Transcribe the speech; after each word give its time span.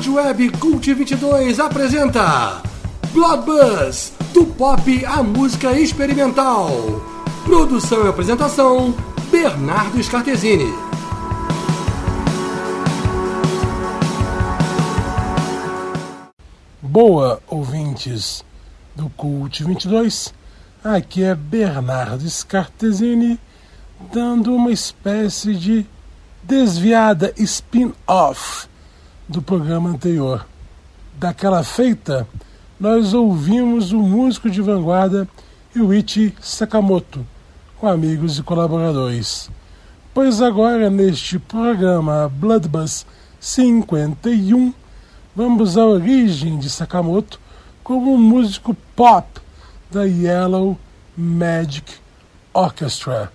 Rádio 0.00 0.14
Web 0.14 0.48
Cult 0.52 0.94
22 0.94 1.60
apresenta 1.60 2.62
Blood 3.12 3.44
Buzz, 3.44 4.14
do 4.32 4.46
pop 4.46 5.04
à 5.04 5.22
música 5.22 5.78
experimental. 5.78 6.70
Produção 7.44 8.06
e 8.06 8.08
apresentação, 8.08 8.94
Bernardo 9.30 10.02
Scartesini. 10.02 10.72
Boa, 16.80 17.42
ouvintes 17.46 18.42
do 18.96 19.10
Cult 19.10 19.62
22. 19.62 20.32
Aqui 20.82 21.24
é 21.24 21.34
Bernardo 21.34 22.26
Scartesini 22.26 23.38
dando 24.10 24.54
uma 24.54 24.72
espécie 24.72 25.54
de 25.54 25.84
desviada 26.42 27.34
spin-off 27.36 28.69
do 29.30 29.40
programa 29.40 29.88
anterior. 29.88 30.44
Daquela 31.16 31.62
feita, 31.62 32.26
nós 32.80 33.14
ouvimos 33.14 33.92
o 33.92 33.98
músico 34.00 34.50
de 34.50 34.60
vanguarda 34.60 35.28
Yuichi 35.74 36.34
Sakamoto, 36.40 37.24
com 37.78 37.86
amigos 37.86 38.38
e 38.38 38.42
colaboradores. 38.42 39.48
Pois 40.12 40.42
agora, 40.42 40.90
neste 40.90 41.38
programa 41.38 42.28
Bloodbus 42.28 43.06
51, 43.38 44.74
vamos 45.34 45.78
à 45.78 45.86
origem 45.86 46.58
de 46.58 46.68
Sakamoto 46.68 47.40
como 47.84 48.12
um 48.12 48.18
músico 48.18 48.74
pop 48.96 49.28
da 49.92 50.02
Yellow 50.02 50.76
Magic 51.16 51.92
Orchestra 52.52 53.30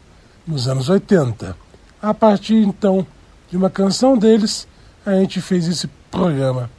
nos 0.46 0.68
anos 0.68 0.90
80. 0.90 1.55
A 2.02 2.13
partir 2.13 2.55
então 2.55 3.07
de 3.49 3.55
uma 3.55 3.70
canção 3.70 4.18
deles, 4.18 4.68
a 5.05 5.13
gente 5.13 5.41
fez 5.41 5.67
esse 5.67 5.87
programa. 6.09 6.70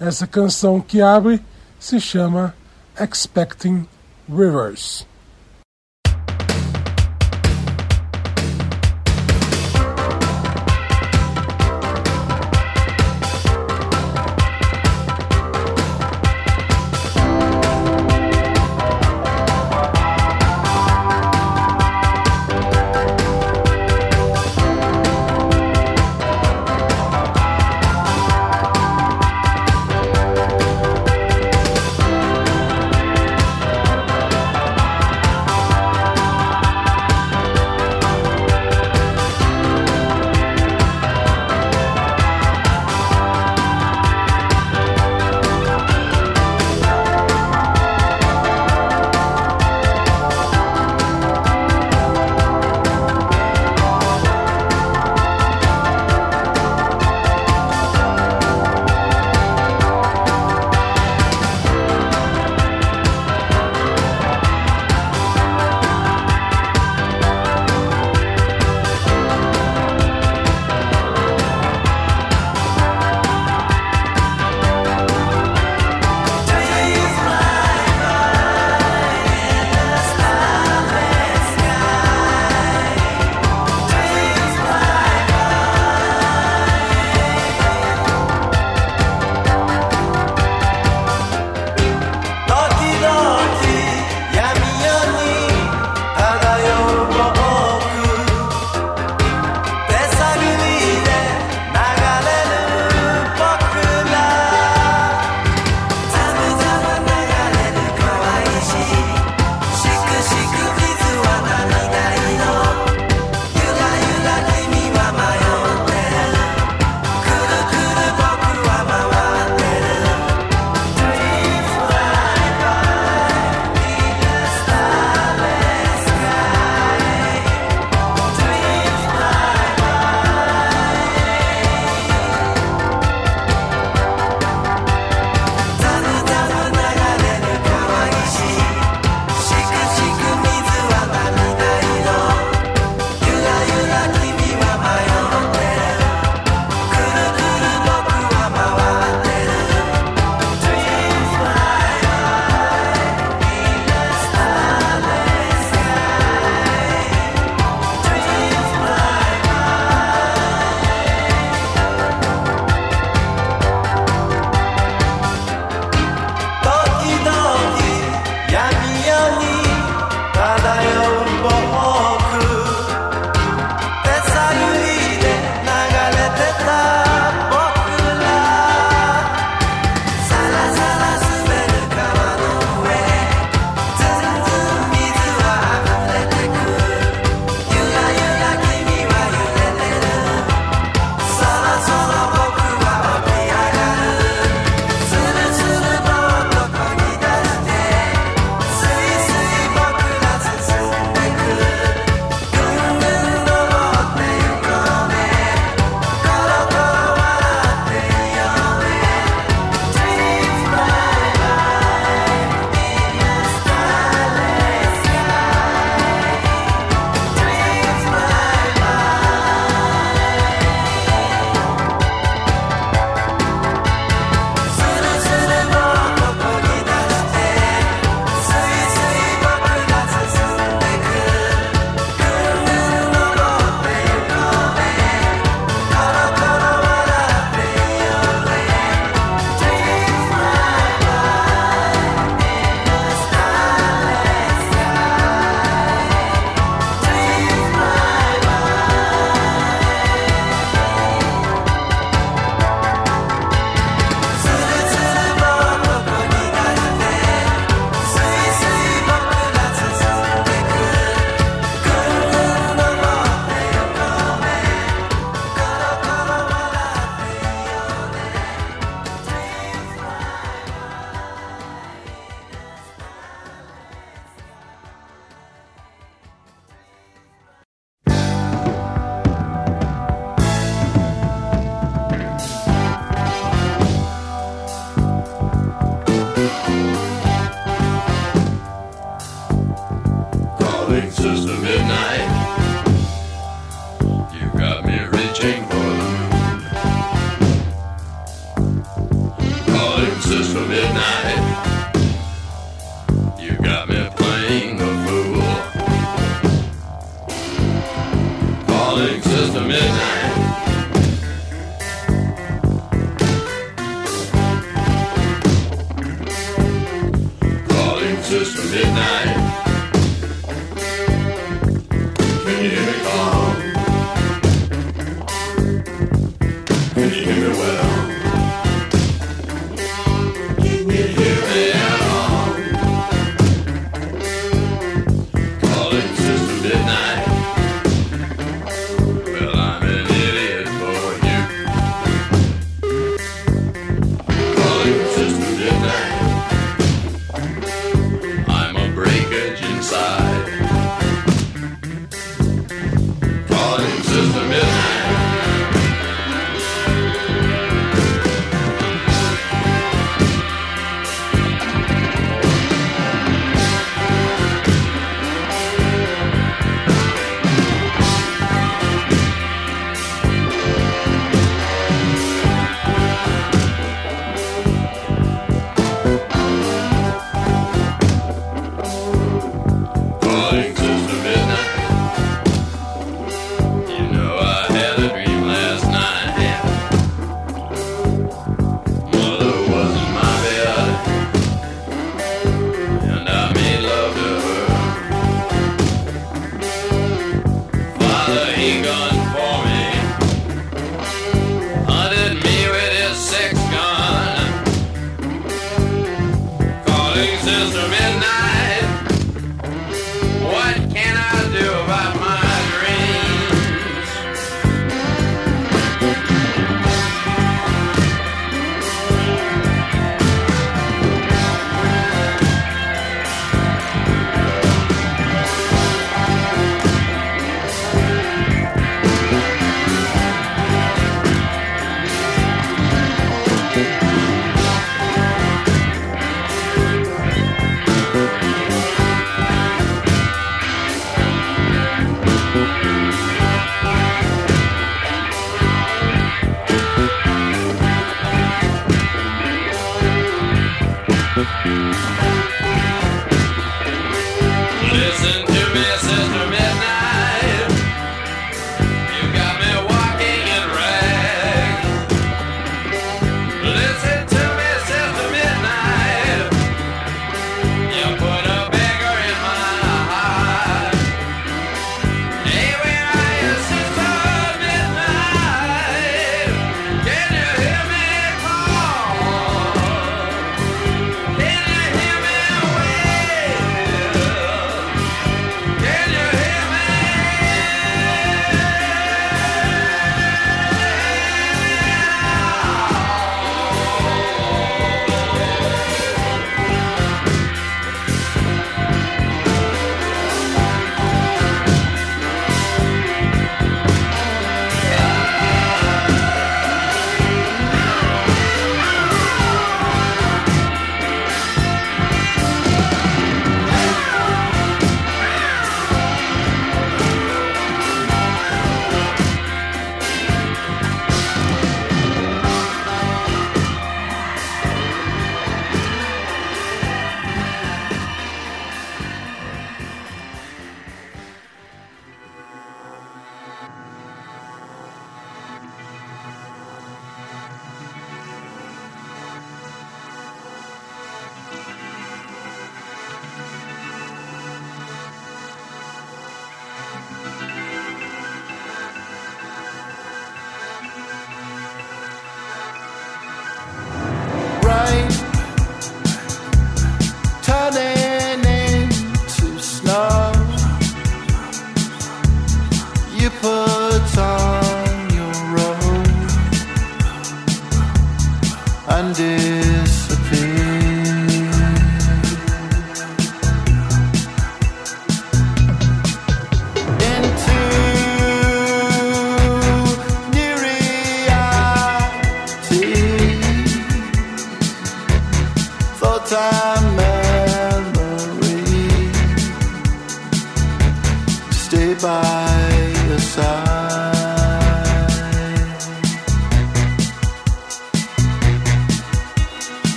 Essa 0.00 0.26
canção 0.26 0.80
que 0.80 1.00
abre 1.00 1.40
se 1.78 2.00
chama 2.00 2.54
Expecting 3.00 3.86
Rivers. 4.28 5.06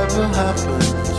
Ever 0.00 0.26
happened. 0.28 1.09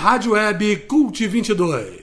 Rádio 0.00 0.32
Web 0.32 0.86
Cult 0.88 1.20
22. 1.20 1.99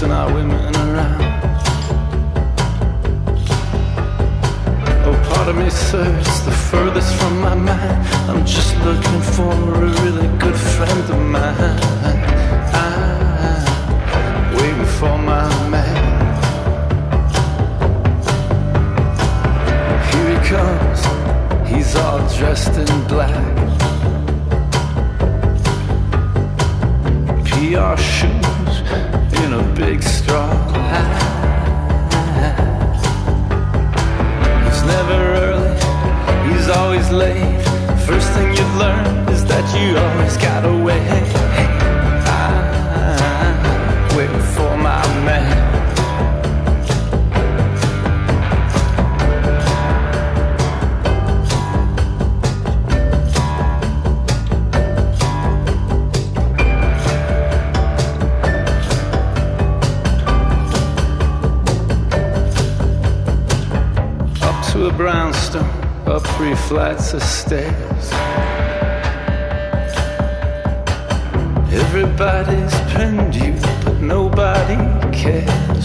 chasing 0.00 0.12
our 0.12 0.32
women 0.32 0.74
around. 0.76 1.22
Oh, 5.04 5.30
part 5.30 5.48
of 5.48 5.56
me 5.56 5.68
serves 5.68 6.44
the 6.44 6.50
furthest 6.50 7.14
from 7.16 7.40
my 7.40 7.54
mind. 7.54 8.06
I'm 8.28 8.46
just 8.46 8.76
looking 8.78 9.20
for 9.34 9.52
a 9.52 9.90
really 10.02 10.28
good 10.38 10.56
friend 10.56 11.10
of 11.10 11.20
mine. 11.36 11.80
I'm 12.72 14.54
waiting 14.56 14.90
for 14.98 15.18
my 15.18 15.68
man. 15.68 16.02
Here 20.10 20.28
he 20.30 20.48
comes, 20.48 21.00
he's 21.68 21.94
all 21.96 22.20
dressed 22.38 22.76
in 22.76 23.06
black. 23.06 23.36
PR 27.44 27.96
shoes 28.00 28.49
in 29.44 29.52
a 29.54 29.62
big 29.74 30.02
straw 30.02 30.50
hat. 30.90 31.30
He's 34.64 34.82
never 34.84 35.18
early, 35.44 35.74
he's 36.48 36.68
always 36.68 37.10
late. 37.10 37.60
First 38.06 38.28
thing 38.32 38.54
you 38.54 38.66
learn 38.78 39.06
is 39.28 39.44
that 39.46 39.64
you 39.76 39.96
always 39.96 40.36
gotta 40.36 40.72
wait. 40.84 41.00
I, 41.58 42.38
I, 42.38 42.48
I 43.18 44.16
wait 44.16 44.30
for 44.54 44.76
my 44.76 45.02
man. 45.24 45.59
Up 66.10 66.26
three 66.36 66.56
flights 66.56 67.14
of 67.14 67.22
stairs. 67.22 68.10
Everybody's 71.72 72.74
pinned 72.90 73.34
you, 73.36 73.54
but 73.84 74.00
nobody 74.00 74.74
cares. 75.16 75.84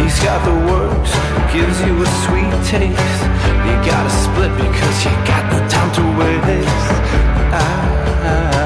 He's 0.00 0.18
got 0.24 0.40
the 0.48 0.56
works, 0.72 1.12
gives 1.52 1.78
you 1.82 1.94
a 2.00 2.08
sweet 2.24 2.52
taste. 2.72 3.22
You 3.66 3.74
gotta 3.90 4.12
split 4.24 4.52
because 4.56 5.04
you 5.04 5.12
got 5.28 5.44
no 5.52 5.58
time 5.68 5.92
to 5.98 6.02
waste. 6.18 6.92
I'm 7.52 8.61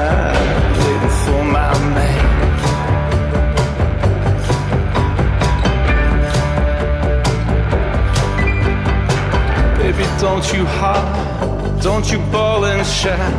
don't 10.19 10.51
you 10.51 10.65
holler, 10.65 11.79
don't 11.79 12.11
you 12.11 12.17
bawl 12.31 12.65
and 12.65 12.85
shout. 12.85 13.33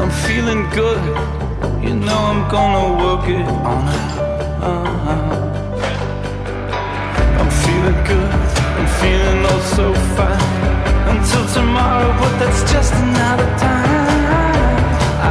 I'm 0.00 0.10
feeling 0.26 0.68
good, 0.70 1.02
you 1.82 1.94
know 1.94 2.20
I'm 2.32 2.50
gonna 2.50 3.02
work 3.02 3.26
it 3.28 3.46
on 3.72 3.88
out. 3.88 4.20
I'm 7.40 7.50
feeling 7.64 8.00
good, 8.04 8.32
I'm 8.78 8.88
feeling 9.00 9.40
oh 9.52 9.60
so 9.76 9.94
fine. 10.16 10.50
Until 11.12 11.44
tomorrow, 11.54 12.12
but 12.20 12.32
that's 12.38 12.70
just 12.70 12.92
another 12.92 13.48
time. 13.56 14.24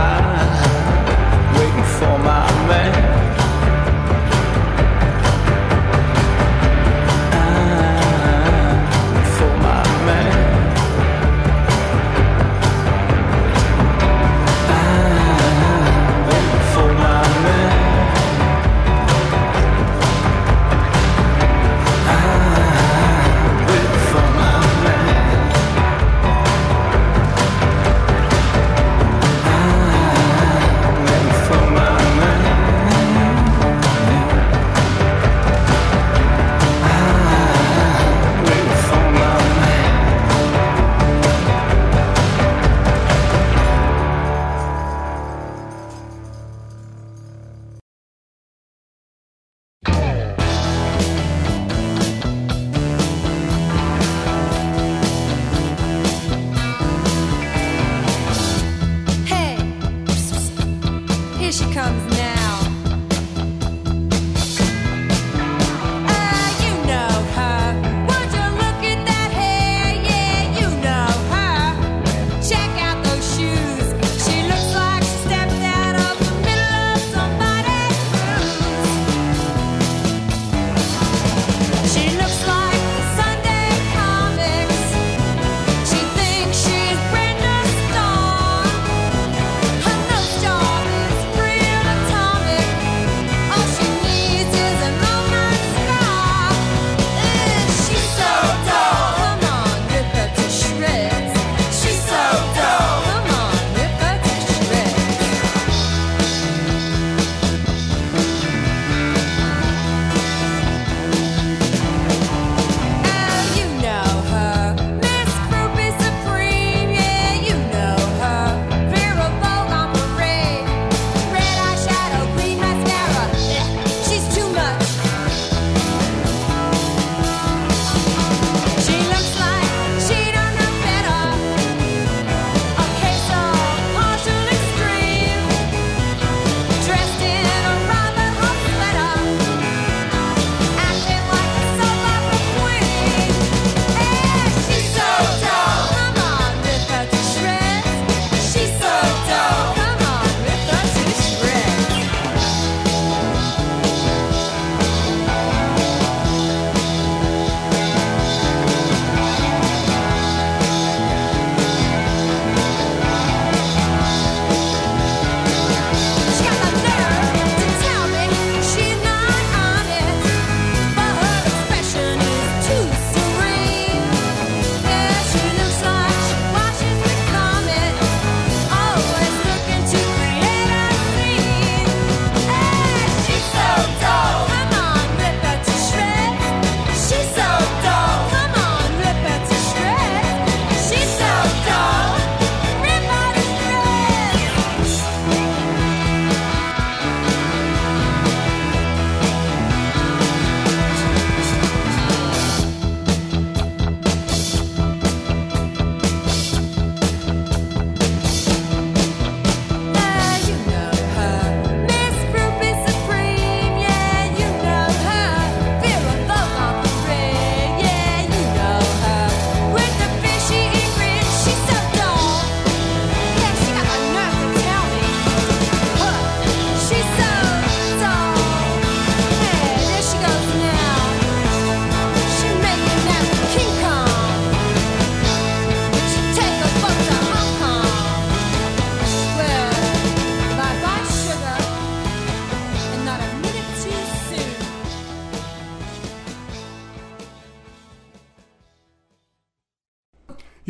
I'm 0.01 1.55
waiting 1.55 1.88
for 1.97 2.17
my 2.17 2.47
man. 2.67 2.98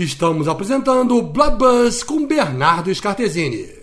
Estamos 0.01 0.47
apresentando 0.47 1.21
Buzz 1.21 2.03
com 2.03 2.25
Bernardo 2.25 2.95
Scartesini. 2.95 3.78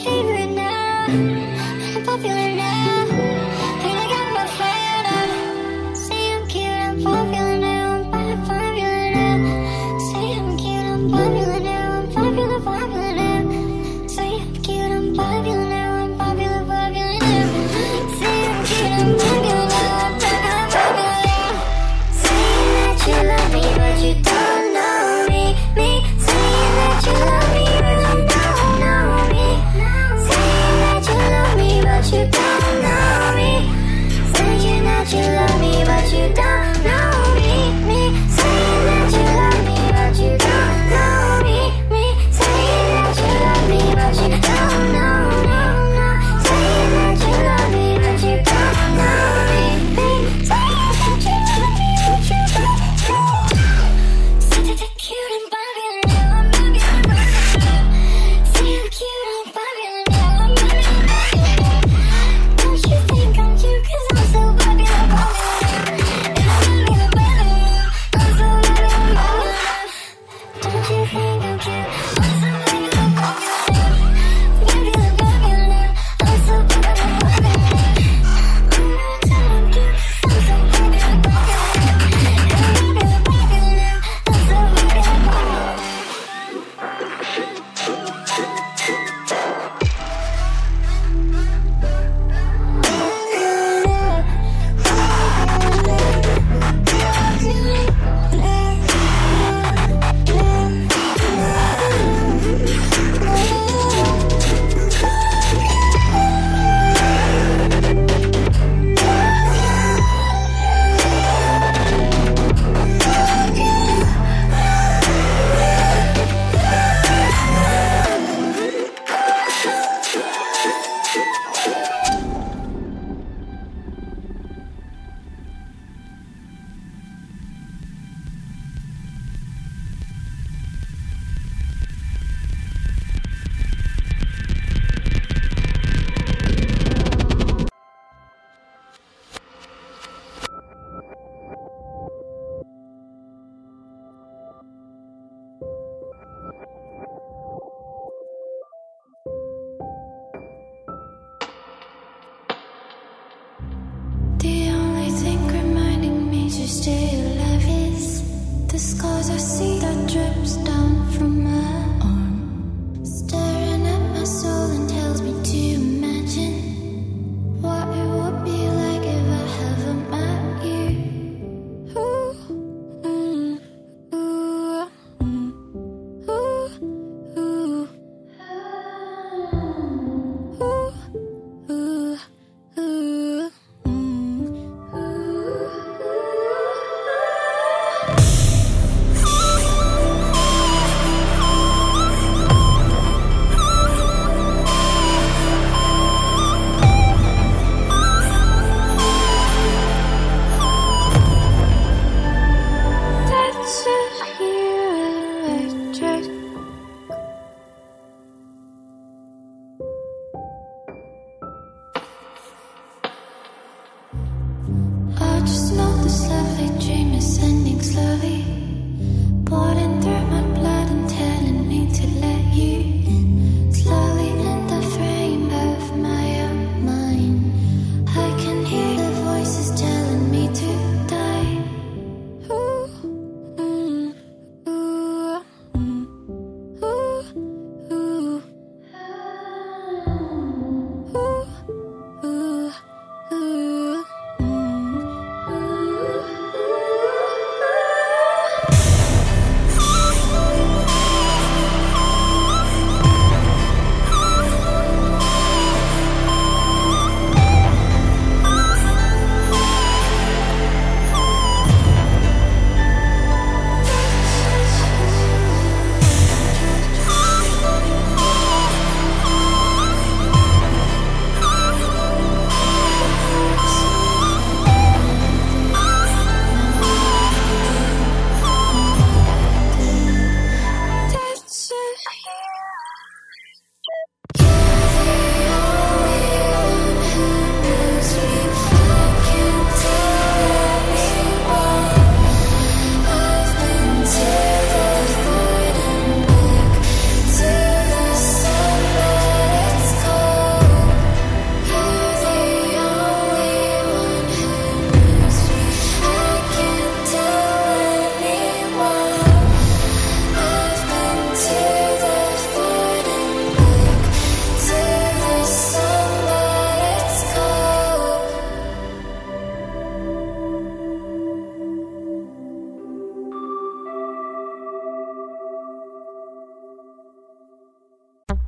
Favorite 0.00 0.54
now. 0.54 1.47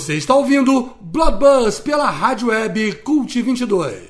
Você 0.00 0.14
está 0.14 0.34
ouvindo 0.34 0.94
Blabuzz 0.98 1.78
pela 1.78 2.08
Rádio 2.08 2.48
Web 2.48 3.02
Cult 3.04 3.42
22. 3.42 4.09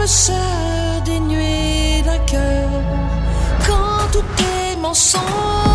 l'âme 0.00 0.06
se 0.06 0.32
dénuer 1.04 2.02
d'un 2.04 2.18
cœur 2.26 2.68
quand 3.66 4.10
tout 4.12 4.24
est 4.42 4.76
mensonge. 4.76 5.69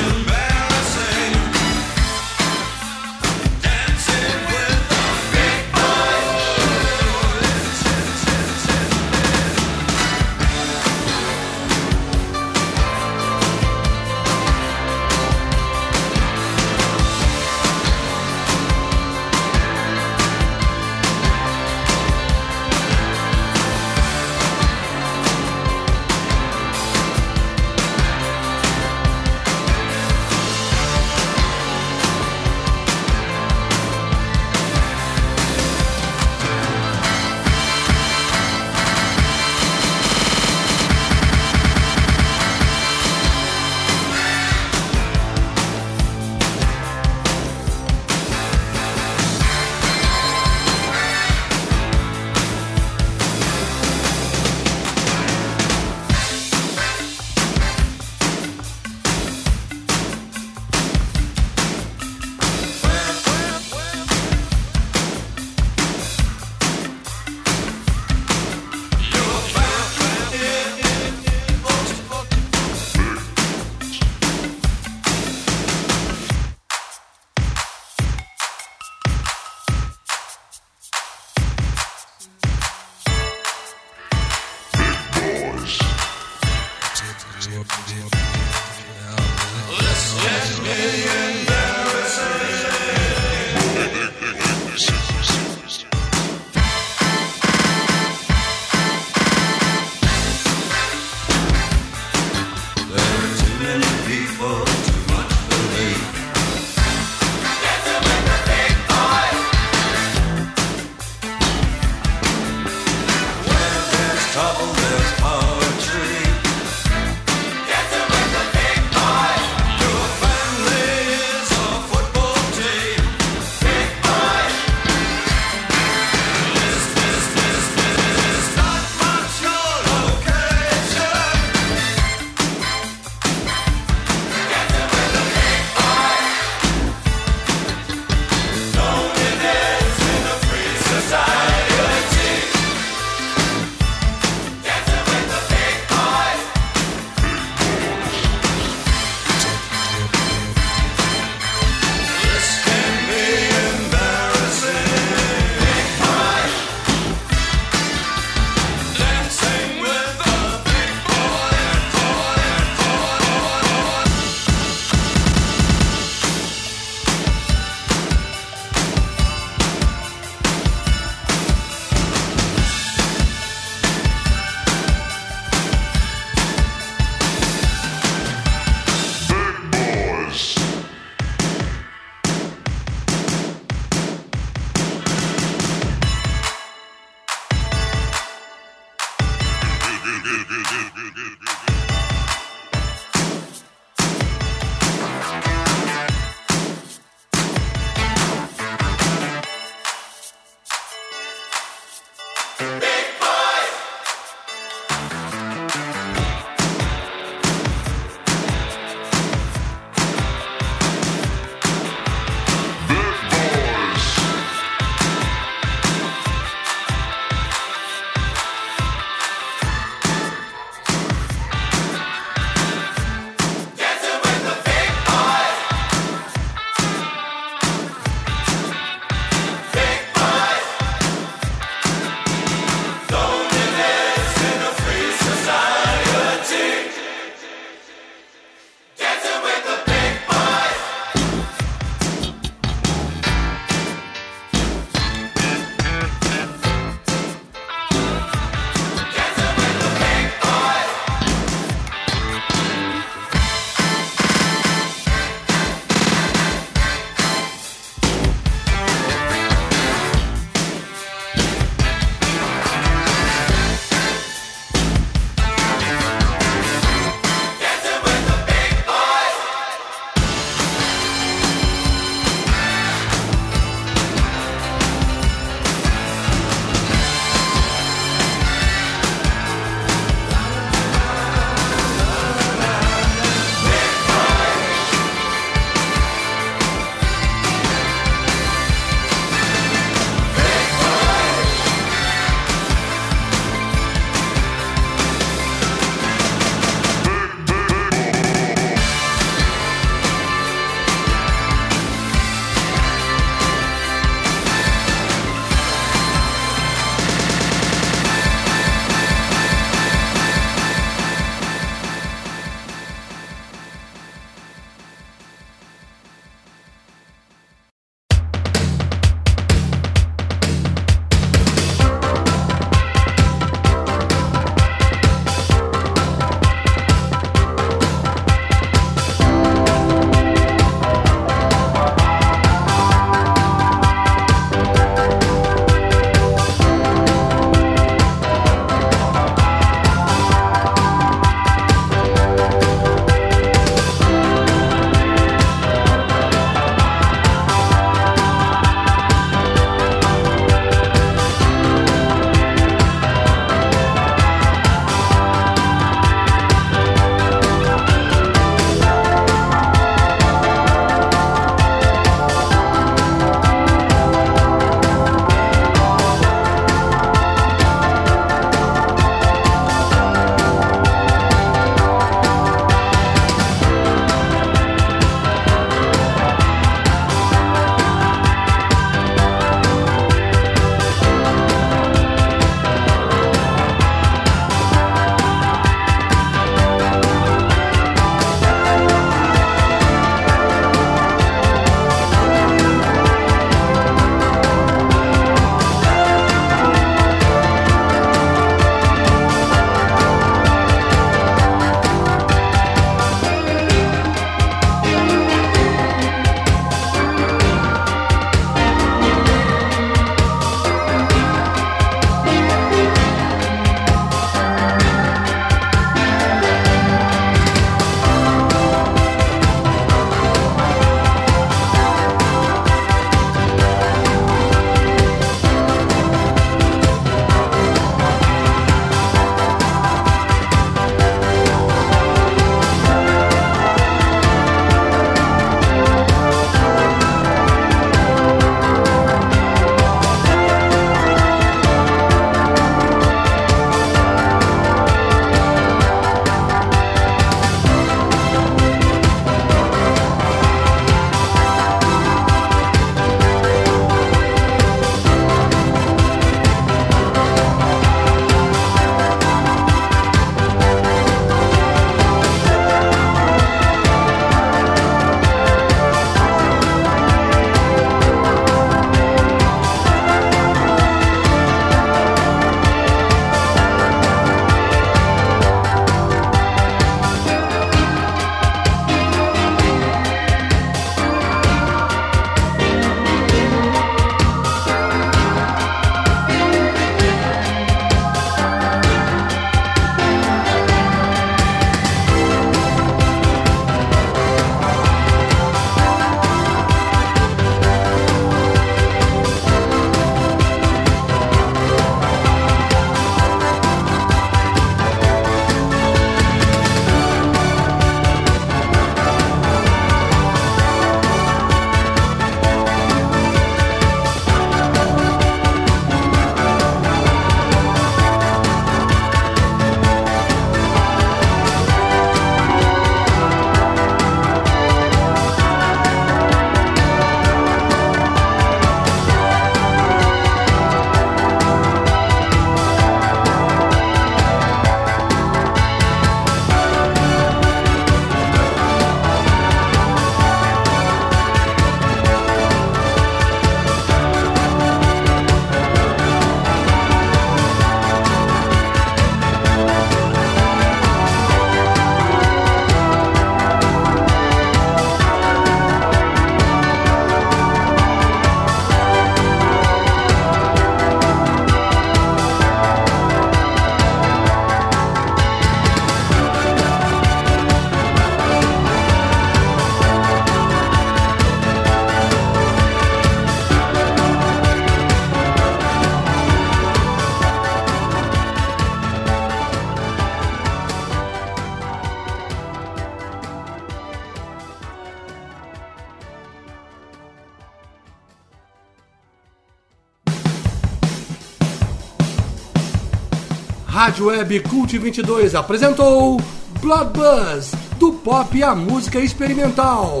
Rádio 593.78 594.06
Web 594.06 594.40
Cult 594.40 594.76
22 594.76 595.36
apresentou 595.36 596.20
Blood 596.60 596.90
Buzz, 596.98 597.52
do 597.78 597.92
pop 597.92 598.42
à 598.42 598.52
música 598.52 598.98
experimental. 598.98 600.00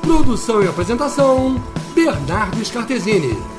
Produção 0.00 0.60
e 0.60 0.66
apresentação, 0.66 1.62
Bernardo 1.94 2.64
Scartesini. 2.64 3.51